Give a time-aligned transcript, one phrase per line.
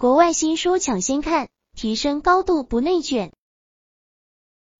[0.00, 3.34] 国外新书抢先看，提升高度不内卷。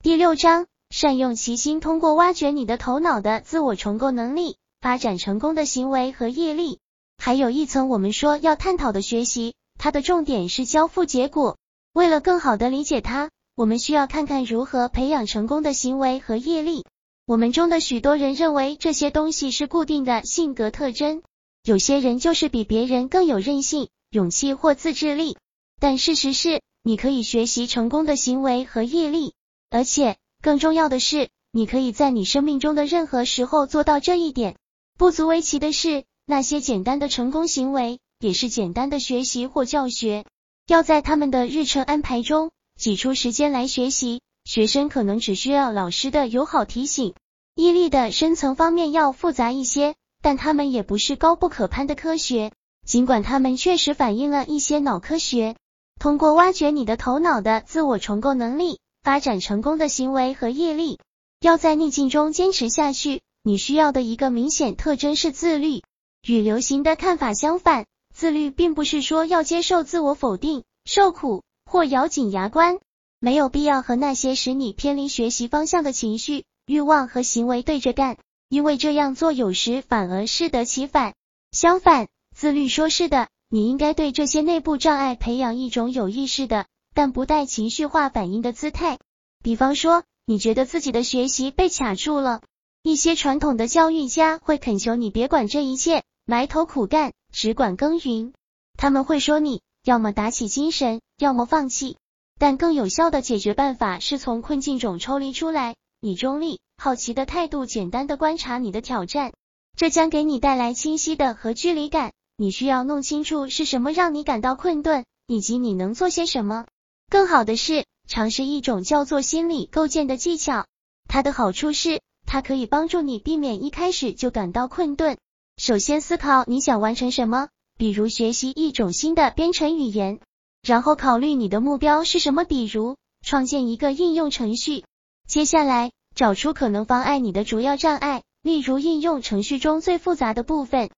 [0.03, 6.79] 第六章，善用其心，通过挖掘你的头脑的自我重构能力，发展成功的行为和业力。
[7.19, 11.59] 还有一层，我们说要探讨的学习，它的重点是交付结果。
[11.93, 16.87] 为了更好的理解它，我们需要看看如何培养成功的行为和业力。
[17.27, 21.23] 我们中的许多人认为这些东西是固定的性格特征，
[21.62, 25.36] 有些人就是比别人更有韧性、勇气或自制力。
[25.80, 29.34] 但事实是，你可以学习成功的行为和毅力，
[29.70, 34.56] 而且更重要的是，你可以在你生命中的任何时候做到这一点。
[34.98, 36.04] 不足为奇的是。
[36.27, 40.27] 那些简单的成功行为，也是简单的学习或教学。
[40.68, 47.15] 要在他们的日程安排中挤出时间来学习，学生可能只需要老师的友好提醒。
[47.56, 52.52] 毅力的深层方面要复杂一些，但他们也不是高不可攀的科学，
[52.87, 55.57] 尽管他们确实反映了一些脑科学。
[55.98, 60.99] 通过挖掘你的头脑的自我重构能力，发展成功的行为和毅力。
[61.41, 65.82] 要在逆境中坚持下去，你需要的一个明显特征是自律。
[66.27, 72.78] 与流行的看法相反，自律并不是说要接受自我否定、受苦或咬紧牙关。
[73.21, 78.16] 没有必要和那些使你偏离学习方向的情绪、欲望和行为对着干，
[78.49, 81.12] 因为这样做有时反而适得其反。
[81.53, 82.09] 相反，
[82.41, 88.99] 自律说是的，你应该对这些内部障碍培养一种有意识的，但不带情绪化反应的姿态。
[89.44, 92.41] 比方说，你觉得自己的学习被卡住了，
[92.82, 96.03] 一些传统的教育家会恳求你别管这一切。
[96.25, 98.32] 埋头苦干，只管耕耘。
[98.78, 101.99] 他们会说你要么打起精神，要么放弃。
[102.38, 109.34] 但更有效的解决办法是从困境中抽离出来，以中立、好奇的态度简单的观察你的挑战，
[109.77, 112.12] 这将给你带来清晰的和距离感。
[112.41, 116.65] 你需要弄清楚是什么让你感到困顿，以及你能做些什么。
[117.10, 120.65] 更好的是，尝试一种叫做心理构建的技巧。
[121.06, 125.19] 它的好处是，它可以帮助你避免一开始就感到困顿。
[125.59, 130.19] 首先思考你想完成什么，比如学习一种新的编程语言，
[130.62, 134.84] 然后考虑你的目标是什么，比如创建一个应用程序。
[135.28, 140.88] 接下来找出可能妨碍你的主要障碍，例如应用程序中最复杂的部分。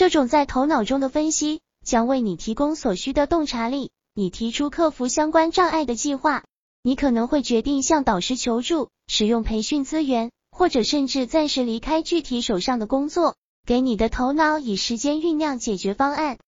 [0.00, 3.90] 这种在头脑中的分析将为你提供所需的洞察力。
[4.14, 6.44] 你提出克服相关障碍的计划，
[6.82, 13.36] 你可能会决定向导师求助，使用培训资源，或者甚至暂时离开具体手上的工作。
[13.66, 16.38] 给你的头脑以时间酝酿解决方案。